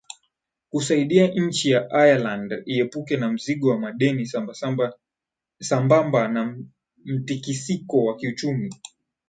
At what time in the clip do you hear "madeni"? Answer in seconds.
3.79-4.27